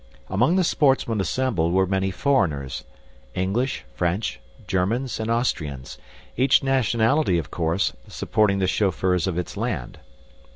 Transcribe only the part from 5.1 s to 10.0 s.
and Austrians, each nationality, of course, supporting the chauffeurs of its land.